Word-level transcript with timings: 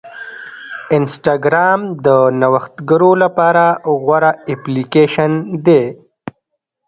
انسټاګرام 0.97 1.81
د 2.05 2.07
نوښتګرو 2.41 3.11
لپاره 3.23 3.65
غوره 4.03 4.31
اپلیکیشن 4.53 5.31
دی. 5.65 5.83